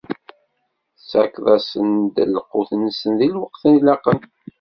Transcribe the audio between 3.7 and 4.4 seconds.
ilaqen.